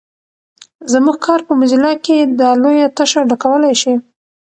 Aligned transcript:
زموږ 0.91 1.17
کار 1.25 1.39
په 1.47 1.53
موزیلا 1.59 1.93
کې 2.05 2.17
دا 2.39 2.49
لویه 2.61 2.87
تشه 2.97 3.21
ډکولای 3.31 3.73
شي. 3.81 3.93